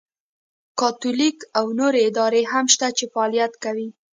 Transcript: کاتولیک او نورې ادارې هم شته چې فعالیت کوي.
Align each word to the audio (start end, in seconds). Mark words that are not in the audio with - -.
کاتولیک 0.79 1.37
او 1.59 1.65
نورې 1.79 1.99
ادارې 2.09 2.41
هم 2.51 2.65
شته 2.73 2.87
چې 2.97 3.05
فعالیت 3.13 3.53
کوي. 3.63 3.89